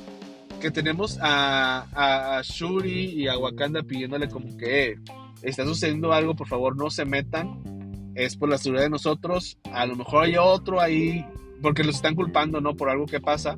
[0.62, 4.96] Que tenemos a, a, Shuri y a Wakanda pidiéndole como que
[5.42, 7.62] está sucediendo algo, por favor no se metan.
[8.16, 9.60] Es por la seguridad de nosotros.
[9.72, 11.26] A lo mejor hay otro ahí,
[11.62, 12.76] porque los están culpando, ¿no?
[12.76, 13.58] Por algo que pasa.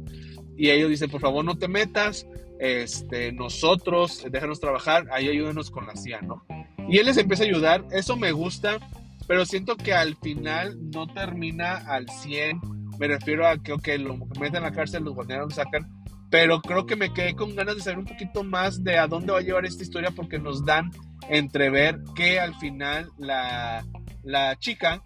[0.57, 2.27] Y ellos dicen, por favor no te metas.
[2.59, 6.43] Este, nosotros, déjanos trabajar, ahí ayúdenos con la CIA, ¿no?
[6.89, 8.79] Y él les empieza a ayudar, eso me gusta,
[9.27, 12.59] pero siento que al final no termina al 100.
[12.97, 15.87] Me refiero a que, lo meten en la cárcel, los guardianes lo sacan,
[16.31, 19.31] pero creo que me quedé con ganas de saber un poquito más de a dónde
[19.31, 20.89] va a llevar esta historia porque nos dan
[21.29, 23.85] entrever que al final la,
[24.23, 25.03] la chica,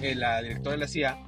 [0.00, 1.18] eh, la directora de la CIA,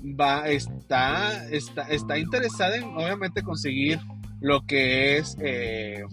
[0.00, 3.98] va, está, está, está interesada en obviamente conseguir
[4.40, 6.04] lo que es eh,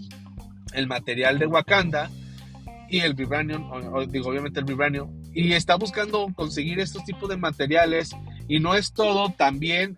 [0.74, 2.10] el material de Wakanda
[2.92, 3.72] y el vibranium,
[4.10, 8.12] digo obviamente el vibranium, y está buscando conseguir estos tipos de materiales
[8.48, 9.98] y no es todo, también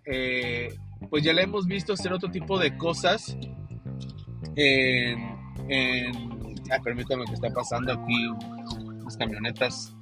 [1.10, 3.36] pues ya le hemos visto hacer otro tipo de cosas
[4.56, 5.34] en.
[6.70, 8.28] Ah, permítame que está pasando aquí
[9.04, 9.94] las camionetas.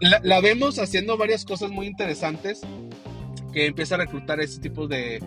[0.00, 2.60] La, vemos haciendo varias cosas muy interesantes
[3.52, 5.18] que empieza a reclutar ese tipo de,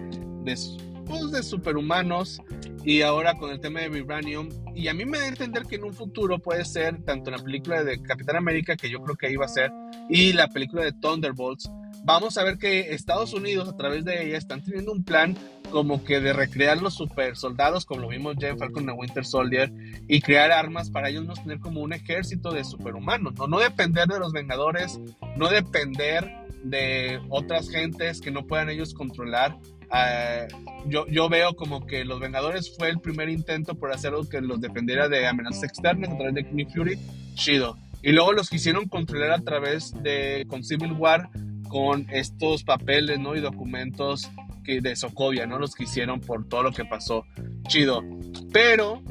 [1.08, 2.42] pues, de superhumanos
[2.84, 4.50] y ahora con el tema de Vibranium.
[4.76, 7.38] Y a mí me da a entender que en un futuro puede ser tanto la
[7.38, 9.72] película de Capitán América, que yo creo que va a ser,
[10.10, 11.70] y la película de Thunderbolts,
[12.04, 15.36] vamos a ver que Estados Unidos a través de ella están teniendo un plan
[15.72, 19.26] como que de recrear los super soldados, como lo vimos ya en Falcon and Winter
[19.26, 19.72] Soldier,
[20.08, 23.48] y crear armas para ellos no tener como un ejército de superhumanos, ¿no?
[23.48, 25.00] no depender de los Vengadores,
[25.36, 26.32] no depender
[26.64, 29.58] de otras gentes que no puedan ellos controlar.
[29.90, 34.28] Uh, yo, yo veo como que los Vengadores fue el primer intento por hacer algo
[34.28, 37.00] que los defendiera de amenazas externas a través de King Fury,
[37.36, 37.78] chido.
[38.04, 41.30] Y luego los quisieron controlar a través de con Civil War
[41.68, 43.36] con estos papeles ¿no?
[43.36, 44.30] y documentos
[44.64, 45.60] que de Sokovia, ¿no?
[45.60, 47.26] Los que hicieron por todo lo que pasó.
[47.68, 48.04] Chido.
[48.52, 49.02] Pero,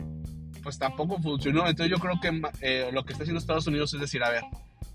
[0.62, 1.67] pues tampoco funcionó.
[1.67, 4.43] Entonces yo creo que eh, lo que está haciendo Estados Unidos es decir, a ver,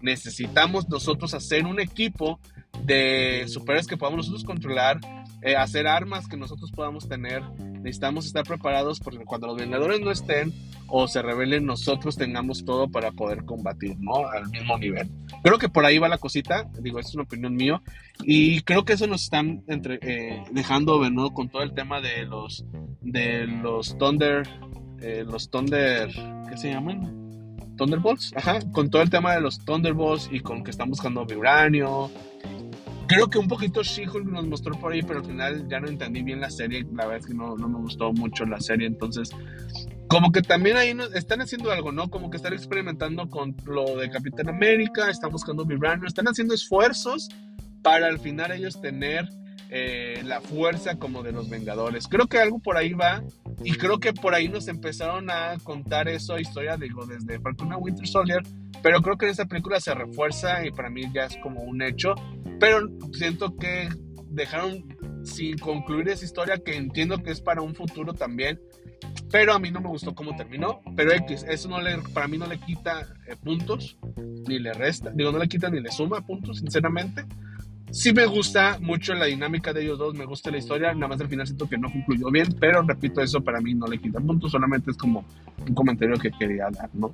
[0.01, 2.39] necesitamos nosotros hacer un equipo
[2.83, 4.99] de superhéroes que podamos nosotros controlar,
[5.41, 7.41] eh, hacer armas que nosotros podamos tener.
[7.59, 10.53] Necesitamos estar preparados porque cuando los Vengadores no estén
[10.87, 14.27] o se rebelen, nosotros tengamos todo para poder combatir, ¿no?
[14.27, 15.09] Al mismo nivel.
[15.43, 17.81] Creo que por ahí va la cosita, digo, es una opinión mío,
[18.23, 21.33] y creo que eso nos están entre, eh, dejando ¿no?
[21.33, 22.65] Con todo el tema de los,
[23.01, 24.47] de los Thunder,
[25.01, 26.09] eh, los Thunder,
[26.49, 27.21] ¿qué se llaman?
[27.77, 32.11] Thunderbolts, ajá, con todo el tema de los Thunderbolts y con que están buscando Vibranio,
[33.11, 36.23] Creo que un poquito She-Hulk nos mostró por ahí, pero al final ya no entendí
[36.23, 36.85] bien la serie.
[36.93, 38.87] La verdad es que no, no me gustó mucho la serie.
[38.87, 39.31] Entonces,
[40.07, 42.09] como que también ahí están haciendo algo, ¿no?
[42.09, 47.27] Como que están experimentando con lo de Capitán América, están buscando Vibranium, están haciendo esfuerzos
[47.81, 49.27] para al final ellos tener
[49.69, 52.07] eh, la fuerza como de los Vengadores.
[52.07, 53.23] Creo que algo por ahí va
[53.61, 58.07] y creo que por ahí nos empezaron a contar eso, historia, digo, desde Falcon Winter
[58.07, 58.41] Soldier,
[58.81, 61.81] pero creo que en esta película se refuerza y para mí ya es como un
[61.81, 62.15] hecho,
[62.61, 63.89] pero siento que
[64.27, 64.85] dejaron
[65.23, 68.61] sin concluir esa historia que entiendo que es para un futuro también,
[69.31, 72.37] pero a mí no me gustó cómo terminó, pero X, eso no le, para mí
[72.37, 73.97] no le quita eh, puntos,
[74.47, 77.25] ni le resta, digo, no le quita ni le suma puntos, sinceramente,
[77.91, 81.19] Sí me gusta mucho la dinámica de ellos dos, me gusta la historia, nada más
[81.19, 84.19] al final siento que no concluyó bien, pero repito, eso para mí no le quita
[84.21, 85.25] puntos, solamente es como
[85.67, 87.13] un comentario que quería dar, ¿no?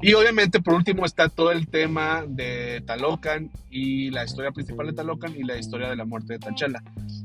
[0.00, 4.94] Y obviamente por último está todo el tema de Talocan y la historia principal de
[4.94, 6.82] Talocan y la historia de la muerte de T'Challa.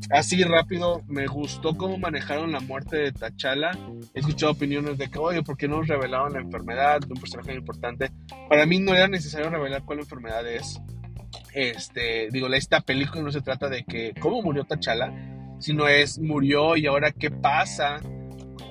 [0.10, 3.71] Así rápido, me gustó cómo manejaron la muerte de T'Challa.
[4.13, 7.54] He escuchado opiniones de que, oye, ¿por qué no revelaron la enfermedad de un personaje
[7.54, 8.12] importante?
[8.49, 10.82] Para mí no era necesario revelar cuál enfermedad es
[11.54, 15.14] este, digo, esta película no se trata de que cómo murió Tachala,
[15.60, 18.00] sino es murió y ahora qué pasa.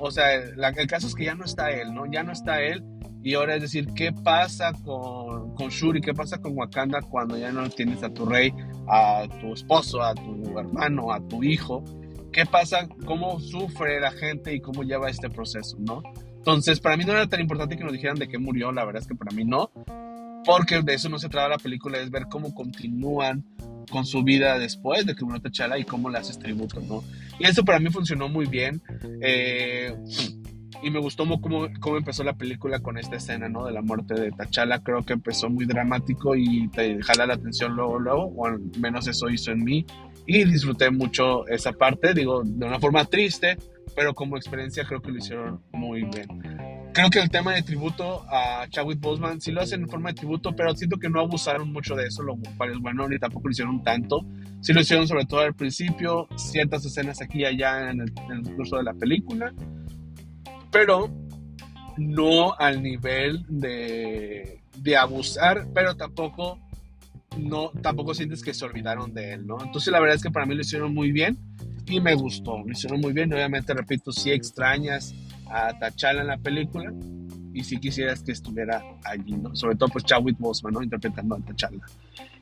[0.01, 2.11] O sea, el caso es que ya no está él, ¿no?
[2.11, 2.83] Ya no está él.
[3.23, 6.01] Y ahora es decir, ¿qué pasa con, con Shuri?
[6.01, 8.53] ¿Qué pasa con Wakanda cuando ya no tienes a tu rey,
[8.88, 11.85] a tu esposo, a tu hermano, a tu hijo?
[12.33, 12.88] ¿Qué pasa?
[13.05, 16.03] ¿Cómo sufre la gente y cómo lleva este proceso, no?
[16.37, 19.03] Entonces, para mí no era tan importante que nos dijeran de qué murió, la verdad
[19.03, 19.71] es que para mí no
[20.44, 23.44] porque de eso no se trata la película, es ver cómo continúan
[23.90, 27.05] con su vida después de que murió T'Challa y cómo le haces ¿no?
[27.38, 28.81] Y eso para mí funcionó muy bien.
[29.20, 29.94] Eh,
[30.83, 33.66] y me gustó cómo, cómo, empezó la película con esta escena, ¿no?
[33.66, 34.79] De la muerte de T'Challa.
[34.83, 39.07] Creo que empezó muy dramático y te jala la atención luego, luego, o al menos
[39.07, 39.85] eso hizo en mí.
[40.26, 43.59] Y disfruté mucho esa parte, digo, de una forma triste,
[43.96, 46.29] pero como experiencia creo que lo hicieron muy bien.
[46.92, 50.16] Creo que el tema de tributo a Chadwick Boseman sí lo hacen en forma de
[50.16, 53.46] tributo, pero siento que no abusaron mucho de eso, lo cual es bueno, ni tampoco
[53.46, 54.24] lo hicieron tanto.
[54.61, 58.12] Sí lo hicieron sobre todo al principio, ciertas escenas aquí y allá en el,
[58.57, 59.53] curso de la película,
[60.72, 61.11] pero
[61.96, 66.59] no al nivel de, de abusar, pero tampoco
[67.38, 69.62] no tampoco sientes que se olvidaron de él, ¿no?
[69.62, 71.38] Entonces la verdad es que para mí lo hicieron muy bien
[71.87, 73.33] y me gustó, lo hicieron muy bien.
[73.33, 75.14] Obviamente, repito, sí extrañas
[75.51, 76.93] a T'Challa en la película
[77.53, 79.55] y si quisieras que estuviera allí, ¿no?
[79.57, 80.83] Sobre todo pues Chadwick Boseman, ¿no?
[80.83, 81.81] Interpretando a T'Challa.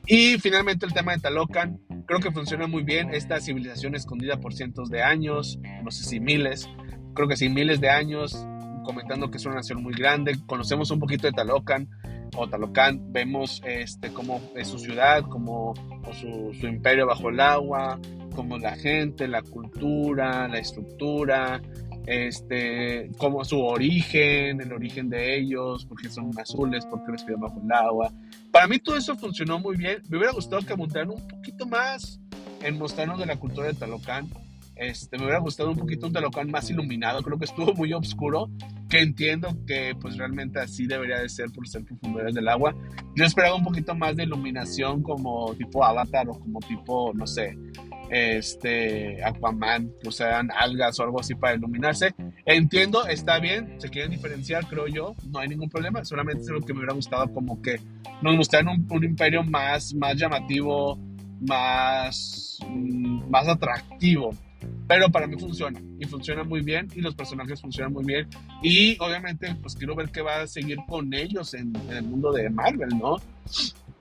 [0.05, 4.53] Y finalmente el tema de Talocan, creo que funciona muy bien, esta civilización escondida por
[4.53, 6.69] cientos de años, no sé si miles,
[7.13, 8.45] creo que sí, miles de años,
[8.83, 11.87] comentando que es una nación muy grande, conocemos un poquito de Talocan,
[12.35, 15.73] o Talocan, vemos este, cómo es su ciudad, como
[16.13, 17.99] su, su imperio bajo el agua,
[18.35, 21.61] como la gente, la cultura, la estructura,
[22.05, 27.71] este, como su origen, el origen de ellos, porque son azules, porque respiran bajo el
[27.71, 28.11] agua.
[28.51, 30.01] Para mí todo eso funcionó muy bien.
[30.09, 32.19] Me hubiera gustado que montaran un poquito más
[32.61, 34.27] en mostrarnos de la cultura de Talocán.
[34.75, 38.49] Este, me hubiera gustado un poquito un Talocan más iluminado, creo que estuvo muy oscuro,
[38.89, 42.73] que entiendo que pues realmente así debería de ser por ser profundidades del agua.
[43.13, 47.57] Yo esperaba un poquito más de iluminación como tipo Avatar o como tipo, no sé,
[48.09, 52.13] este Aquaman, o sean algas o algo así para iluminarse.
[52.45, 56.61] Entiendo, está bien, se quieren diferenciar, creo yo, no hay ningún problema, solamente es lo
[56.61, 57.79] que me hubiera gustado como que
[58.21, 60.97] nos mostraran un, un imperio más, más llamativo,
[61.39, 64.31] más, mm, más atractivo
[64.89, 68.27] pero para mí funciona y funciona muy bien y los personajes funcionan muy bien
[68.63, 72.49] y obviamente pues quiero ver qué va a seguir con ellos en, el mundo de
[72.49, 73.17] Marvel, ¿no?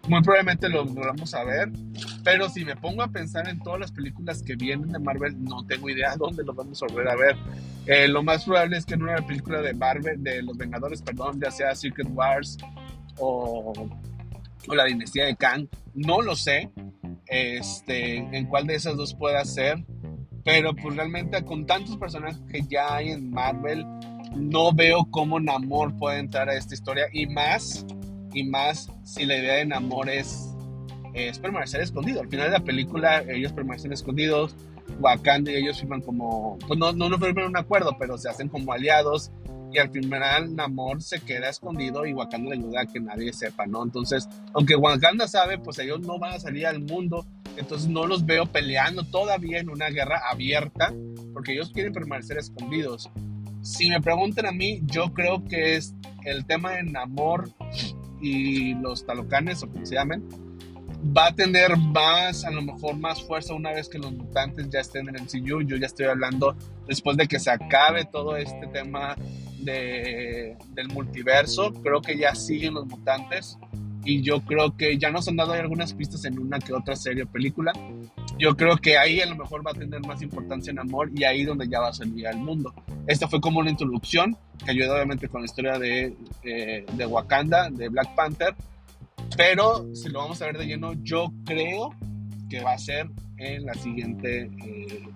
[0.06, 1.70] Muy probablemente lo vamos a ver,
[2.24, 5.66] pero si me pongo a pensar en todas las películas que vienen de Marvel, no
[5.66, 7.37] tengo idea dónde los vamos a volver a ver.
[7.87, 11.40] Eh, lo más probable es que en una película de Marvel, de los Vengadores, perdón,
[11.40, 12.56] ya sea Secret Wars
[13.18, 13.72] o,
[14.68, 16.70] o la dinastía de Kang, no lo sé,
[17.26, 19.84] este, en cuál de esas dos pueda ser
[20.48, 23.84] pero pues realmente con tantos personajes que ya hay en Marvel,
[24.34, 27.04] no veo cómo Namor puede entrar a esta historia.
[27.12, 27.84] Y más,
[28.32, 30.54] y más si la idea de Namor es,
[31.14, 32.20] es permanecer escondido.
[32.20, 34.54] Al final de la película ellos permanecen escondidos.
[35.00, 38.48] Wakanda y ellos firman como, pues no, no, no firman un acuerdo, pero se hacen
[38.48, 39.30] como aliados
[39.70, 43.66] y al final Namor se queda escondido y Wakanda le ayuda a que nadie sepa,
[43.66, 43.82] ¿no?
[43.82, 47.26] Entonces, aunque Wakanda sabe, pues ellos no van a salir al mundo
[47.58, 50.94] entonces no los veo peleando todavía en una guerra abierta
[51.32, 53.10] porque ellos quieren permanecer escondidos.
[53.62, 57.50] Si me preguntan a mí, yo creo que es el tema de Namor
[58.20, 60.26] y los talocanes o como se llamen,
[61.16, 64.81] va a tener más, a lo mejor más fuerza una vez que los mutantes ya
[64.81, 65.62] estén en el MCU.
[65.62, 69.16] Yo ya estoy hablando después de que se acabe todo este tema
[69.61, 71.72] de, del multiverso.
[71.83, 73.59] Creo que ya siguen los mutantes
[74.09, 77.25] y yo creo que ya nos han dado algunas pistas en una que otra serie
[77.25, 77.73] o película.
[78.38, 81.25] Yo creo que ahí a lo mejor va a tener más importancia en amor y
[81.25, 82.73] ahí donde ya va a salir al mundo.
[83.07, 87.68] Esta fue como una introducción que ayuda obviamente con la historia de, eh, de Wakanda,
[87.68, 88.55] de Black Panther,
[89.37, 91.90] pero si lo vamos a ver de lleno, yo creo
[92.49, 95.07] que va a ser en la siguiente eh,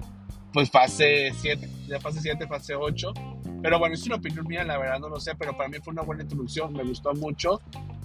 [0.53, 3.15] pues fase 7, ya fase 7, fase 8.
[3.63, 5.93] Pero bueno, es una opinión mía, la verdad no lo sé, pero para mí fue
[5.93, 7.59] una buena introducción, me gustó mucho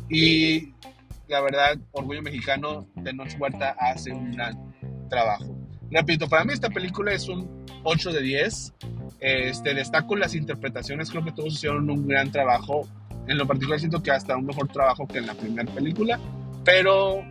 [0.09, 0.73] y
[1.27, 4.73] la verdad, Orgullo Mexicano, de Noche Huerta hace un gran
[5.09, 5.57] trabajo.
[5.91, 8.73] Repito, para mí esta película es un 8 de 10.
[9.19, 12.87] Este, destaco las interpretaciones, creo que todos hicieron un gran trabajo.
[13.27, 16.19] En lo particular siento que hasta un mejor trabajo que en la primera película,
[16.63, 17.23] pero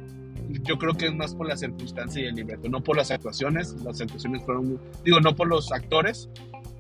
[0.49, 3.73] yo creo que es más por la circunstancia y el libreto, no por las actuaciones.
[3.83, 6.29] Las actuaciones fueron, digo, no por los actores,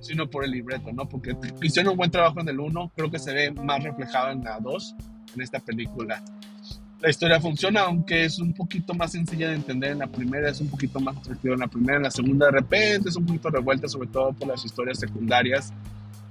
[0.00, 1.08] sino por el libreto, ¿no?
[1.08, 4.44] Porque hicieron un buen trabajo en el 1, creo que se ve más reflejado en
[4.44, 4.94] la 2
[5.36, 6.22] en esta película.
[7.00, 10.60] La historia funciona, aunque es un poquito más sencilla de entender en la primera, es
[10.60, 13.50] un poquito más atractiva en la primera, en la segunda de repente es un poquito
[13.50, 15.72] revuelta, sobre todo por las historias secundarias,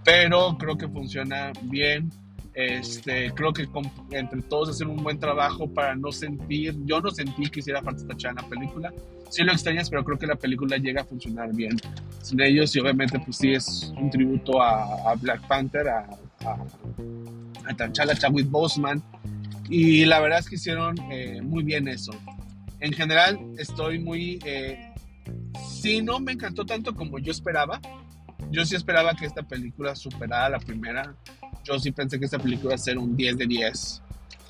[0.04, 2.12] pero creo que funciona bien.
[2.56, 3.68] Este, creo que
[4.12, 8.02] entre todos hacen un buen trabajo para no sentir, yo no sentí que hiciera falta
[8.02, 8.94] esta en la película.
[9.30, 11.76] Sí lo extrañas, pero creo que la película llega a funcionar bien
[12.22, 16.08] sin ellos y obviamente pues sí es un tributo a, Black Panther, a,
[16.46, 16.58] a
[17.74, 19.02] T'Challa, Chadwick Boseman,
[19.70, 22.12] y la verdad es que hicieron eh, muy bien eso.
[22.80, 24.40] En general, estoy muy...
[24.46, 24.94] Eh,
[25.82, 27.80] sí, no me encantó tanto como yo esperaba.
[28.52, 31.16] Yo sí esperaba que esta película superara la primera.
[31.64, 34.02] Yo sí pensé que esta película iba a ser un 10 de 10.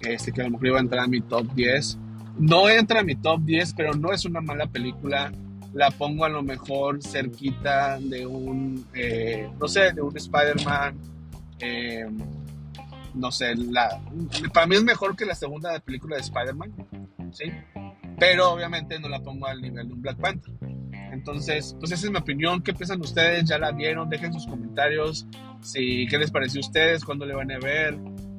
[0.02, 1.98] Este, que a lo mejor iba a entrar a mi top 10.
[2.40, 5.32] No entra a mi top 10, pero no es una mala película.
[5.74, 10.98] La pongo a lo mejor cerquita de un, eh, no sé, de un Spider-Man.
[11.60, 12.06] Eh,
[13.16, 14.02] no sé, la,
[14.54, 16.74] para mí es mejor que la segunda película de Spider-Man,
[17.32, 17.52] ¿sí?
[18.20, 20.54] Pero obviamente no la pongo al nivel de un Black Panther.
[21.12, 22.62] Entonces, pues esa es mi opinión.
[22.62, 23.46] ¿Qué piensan ustedes?
[23.46, 24.10] ¿Ya la vieron?
[24.10, 25.28] Dejen sus comentarios.
[25.62, 27.04] Si, ¿Qué les pareció a ustedes?
[27.04, 27.98] ¿Cuándo le van a ver?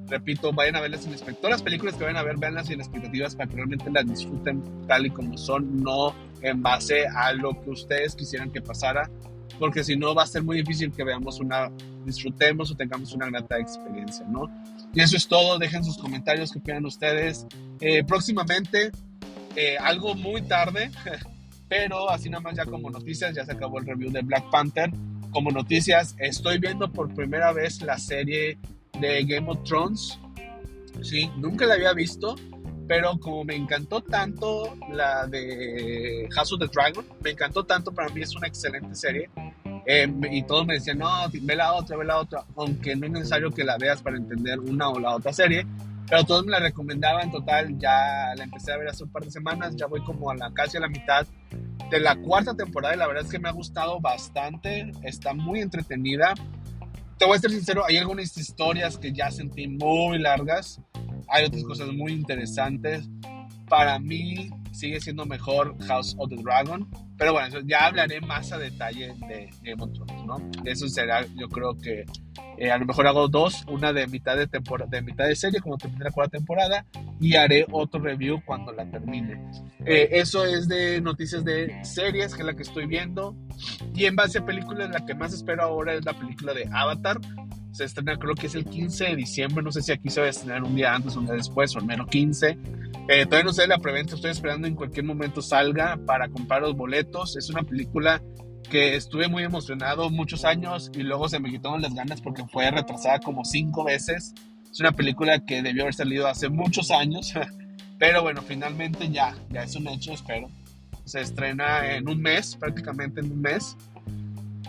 [0.09, 1.51] Repito, vayan a verlas sin expectativas.
[1.51, 5.07] Las películas que vayan a ver, veanlas sin expectativas para que realmente las disfruten tal
[5.07, 9.11] y como son, no en base a lo que ustedes quisieran que pasara
[9.59, 11.71] porque si no va a ser muy difícil que veamos una,
[12.07, 14.51] disfrutemos o tengamos una grata experiencia, ¿no?
[14.95, 17.47] Y eso es todo, dejen sus comentarios, que opinan ustedes.
[17.81, 18.91] Eh, próximamente,
[19.55, 20.91] eh, algo muy tarde,
[21.69, 24.91] pero así nada más ya como noticias, ya se acabó el review de Black Panther.
[25.31, 28.59] Como noticias, estoy viendo por primera vez la serie
[28.99, 30.19] de Game of Thrones.
[31.03, 32.37] Sí, nunca la había visto
[32.87, 38.09] pero como me encantó tanto la de House of the Dragon, me encantó tanto, para
[38.11, 39.29] mí es una excelente serie.
[39.87, 43.13] Eh, y todos me decían, no, ve la otra, ve la otra, aunque no es
[43.13, 45.65] necesario que la veas para entender una o la otra serie.
[46.09, 49.31] Pero todos me la recomendaban, total, ya la empecé a ver hace un par de
[49.31, 51.27] semanas, ya voy como a la casi a la mitad.
[51.91, 55.61] de la cuarta temporada y la verdad es que me ha gustado bastante, está muy
[55.61, 56.35] entretenida.
[57.17, 60.81] Te voy a ser sincero, hay algunas historias que ya sentí muy largas,
[61.29, 63.09] hay otras cosas muy interesantes.
[63.69, 68.59] Para mí sigue siendo mejor House of the Dragon, pero bueno, ya hablaré más a
[68.59, 70.51] detalle de Game of Thrones, ¿no?
[70.65, 72.05] Eso será, yo creo que
[72.59, 75.61] eh, a lo mejor hago dos, una de mitad de, temporada, de mitad de serie,
[75.61, 76.85] cuando termine la cuarta temporada,
[77.19, 79.41] y haré otro review cuando la termine.
[79.87, 83.35] Eh, eso es de noticias de series, que es la que estoy viendo.
[83.95, 87.19] Y en base a películas, la que más espero ahora es la película de Avatar.
[87.77, 89.63] Se estrena, creo que es el 15 de diciembre.
[89.63, 91.79] No sé si aquí se va a estrenar un día antes un día después, o
[91.79, 92.59] al menos 15.
[93.09, 96.75] Eh, todavía no sé la preventa, estoy esperando en cualquier momento salga para comprar los
[96.75, 97.37] boletos.
[97.37, 98.23] Es una película
[98.71, 102.71] que estuve muy emocionado muchos años y luego se me quitaron las ganas porque fue
[102.71, 104.33] retrasada como cinco veces.
[104.73, 107.35] Es una película que debió haber salido hace muchos años,
[107.99, 110.49] pero bueno, finalmente ya, ya es un hecho, espero.
[111.05, 113.77] Se estrena en un mes, prácticamente en un mes.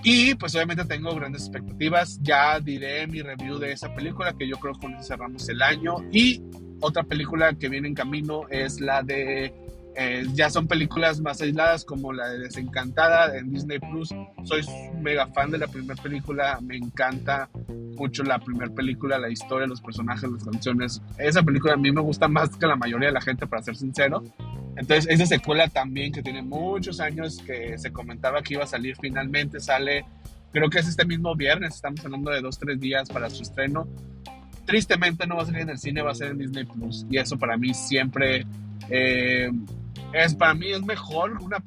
[0.04, 2.20] Y pues obviamente tengo grandes expectativas.
[2.22, 5.62] Ya diré mi review de esa película, que yo creo que con eso cerramos el
[5.62, 5.95] año.
[6.12, 6.41] Y
[6.80, 9.54] otra película que viene en camino es la de
[10.00, 14.14] eh, ya son películas más aisladas como la de Desencantada en Disney Plus.
[14.43, 14.62] Soy
[15.02, 17.50] mega fan de la primera película, me encanta
[17.98, 21.02] mucho la primera película, la historia, los personajes, las canciones.
[21.18, 23.76] Esa película a mí me gusta más que la mayoría de la gente, para ser
[23.76, 24.24] sincero.
[24.76, 28.95] Entonces, esa secuela también que tiene muchos años que se comentaba que iba a salir,
[29.00, 30.06] finalmente sale.
[30.52, 33.88] Creo que es este mismo viernes, estamos hablando de dos, tres días para su estreno.
[34.66, 37.06] Tristemente no va a salir en el cine, va a ser en Disney Plus.
[37.10, 38.45] Y eso para mí siempre
[38.89, 39.50] eh,
[40.14, 41.64] es, para mí es mejor una,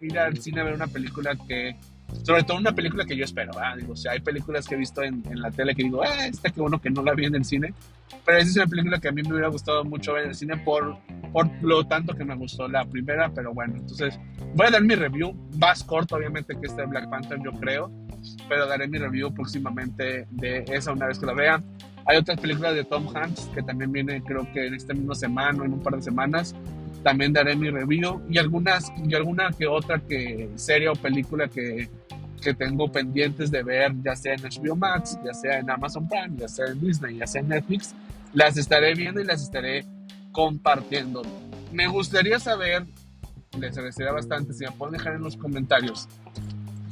[0.00, 1.76] ir al cine a ver una película que,
[2.22, 5.02] sobre todo una película que yo espero, Digo, o sea, hay películas que he visto
[5.02, 7.34] en, en la tele que digo, eh, esta que bueno que no la vi en
[7.34, 7.74] el cine,
[8.24, 10.34] pero esa es una película que a mí me hubiera gustado mucho ver en el
[10.34, 10.96] cine por,
[11.32, 14.18] por lo tanto que me gustó la primera, pero bueno, entonces
[14.54, 17.90] voy a dar mi review, más corto obviamente que este Black Panther yo creo,
[18.48, 21.62] pero daré mi review próximamente de esa una vez que la vea.
[22.04, 25.62] Hay otras películas de Tom Hanks que también vienen creo que en esta misma semana
[25.62, 26.54] o en un par de semanas
[27.02, 31.88] también daré mi review y algunas y alguna que otra que serie o película que,
[32.40, 36.36] que tengo pendientes de ver, ya sea en HBO Max, ya sea en Amazon Prime,
[36.36, 37.94] ya sea en Disney, ya sea en Netflix,
[38.32, 39.84] las estaré viendo y las estaré
[40.32, 41.22] compartiendo.
[41.72, 42.84] Me gustaría saber,
[43.58, 46.08] les agradecería bastante si me pueden dejar en los comentarios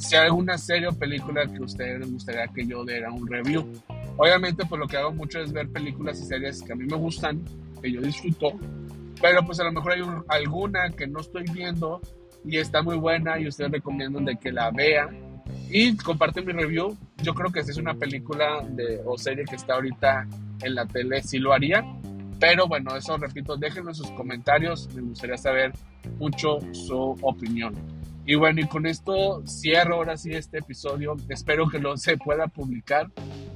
[0.00, 3.26] si hay alguna serie o película que a ustedes les gustaría que yo diera un
[3.26, 3.70] review.
[4.16, 6.96] Obviamente, pues lo que hago mucho es ver películas y series que a mí me
[6.96, 7.42] gustan,
[7.82, 8.58] que yo disfruto,
[9.21, 12.01] pero pues a lo mejor hay alguna que no estoy viendo
[12.45, 15.09] y está muy buena y ustedes recomiendan de que la vea
[15.71, 16.97] y comparten mi review.
[17.23, 20.27] Yo creo que si es una película de, o serie que está ahorita
[20.62, 21.85] en la tele, sí lo haría.
[22.39, 25.73] Pero bueno, eso repito, déjenme sus comentarios, me gustaría saber
[26.18, 27.75] mucho su opinión.
[28.25, 31.16] Y bueno, y con esto cierro ahora sí este episodio.
[31.29, 33.11] Espero que lo se pueda publicar.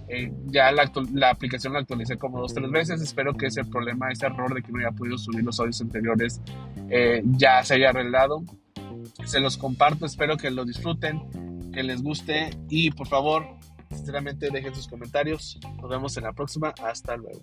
[0.08, 3.00] Eh, ya la, la, aplicación la actualicé como dos tres veces.
[3.00, 6.40] Espero que ese problema, ese error de que no haya podido subir los audios anteriores
[6.90, 8.42] eh, ya se haya arreglado.
[9.24, 10.06] Se los comparto.
[10.06, 13.46] Espero que lo disfruten, que les guste y por favor,
[13.90, 15.58] sinceramente dejen sus comentarios.
[15.80, 16.74] Nos vemos en la próxima.
[16.82, 17.40] Hasta luego.